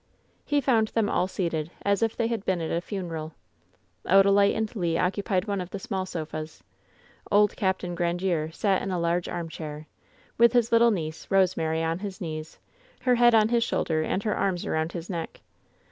[0.45, 3.33] He found them all seated as if they had been at a funeral.
[4.05, 6.63] Odalite and Le occupied one of the small sofas.
[7.31, 7.83] Old Capt.
[7.83, 9.85] Grandiere sat in a large armchair,
[10.39, 12.57] with his little niece, Bosemary, on his knees,
[13.01, 15.39] her head on his shoulder and her arms around his neck.